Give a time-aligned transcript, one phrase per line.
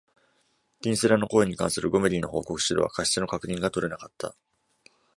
[0.81, 4.35] キンセラの行為に関するゴメリーの報告書では、過失の確認が取れなかった。